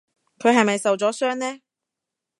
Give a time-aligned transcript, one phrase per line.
[0.39, 1.59] 佢係咪受咗傷呢？